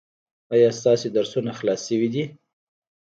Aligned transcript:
ایا 0.53 0.69
ستاسو 0.79 1.07
درسونه 1.17 1.51
خلاص 1.59 1.81
شوي 1.89 2.07
دي؟ 2.13 2.23